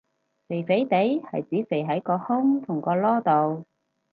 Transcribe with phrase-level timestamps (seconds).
[0.47, 3.67] 肥肥哋係指肥喺個胸同個籮度